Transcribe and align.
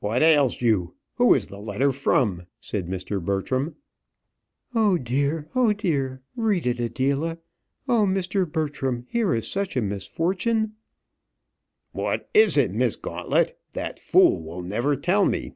"What 0.00 0.24
ails 0.24 0.60
you? 0.60 0.96
Who 1.18 1.34
is 1.34 1.46
the 1.46 1.60
letter 1.60 1.92
from?" 1.92 2.46
said 2.58 2.88
Mr. 2.88 3.24
Bertram. 3.24 3.76
"Oh, 4.74 4.98
dear! 4.98 5.46
oh, 5.54 5.72
dear! 5.72 6.20
Read 6.34 6.66
it, 6.66 6.80
Adela. 6.80 7.38
Oh, 7.86 8.04
Mr. 8.04 8.44
Bertram, 8.50 9.06
here 9.08 9.32
is 9.32 9.46
such 9.48 9.76
a 9.76 9.80
misfortune!" 9.80 10.72
"What 11.92 12.28
is 12.34 12.56
it, 12.56 12.72
Miss 12.72 12.96
Gauntlet? 12.96 13.56
That 13.72 14.00
fool 14.00 14.42
will 14.42 14.62
never 14.62 14.96
tell 14.96 15.24
me." 15.24 15.54